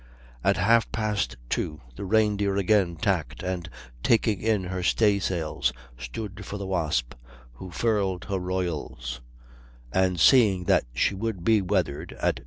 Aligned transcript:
At 0.43 0.57
half 0.57 0.91
past 0.91 1.37
two 1.47 1.81
the 1.95 2.05
Reindeer 2.05 2.57
again 2.57 2.95
tacked, 2.95 3.43
and, 3.43 3.69
taking 4.01 4.41
in 4.41 4.63
her 4.63 4.81
stay 4.81 5.19
sails, 5.19 5.71
stood 5.95 6.43
for 6.43 6.57
the 6.57 6.65
Wasp, 6.65 7.13
who 7.53 7.69
furled 7.69 8.23
her 8.23 8.39
royals; 8.39 9.21
and, 9.93 10.19
seeing 10.19 10.63
that 10.63 10.85
she 10.95 11.13
would 11.13 11.43
be 11.43 11.61
weathered, 11.61 12.13
at 12.13 12.37
2. 12.37 12.39